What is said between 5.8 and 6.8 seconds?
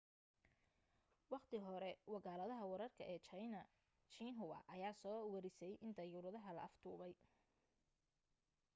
in dayuuradda la